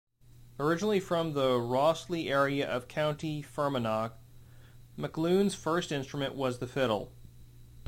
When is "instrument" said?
5.91-6.33